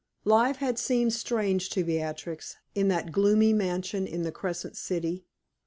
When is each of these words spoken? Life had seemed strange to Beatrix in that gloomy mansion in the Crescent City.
Life 0.25 0.55
had 0.55 0.79
seemed 0.79 1.13
strange 1.13 1.69
to 1.69 1.83
Beatrix 1.83 2.55
in 2.73 2.87
that 2.87 3.11
gloomy 3.11 3.53
mansion 3.53 4.07
in 4.07 4.23
the 4.23 4.31
Crescent 4.31 4.75
City. 4.75 5.25